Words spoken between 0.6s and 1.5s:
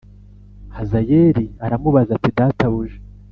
Hazayeli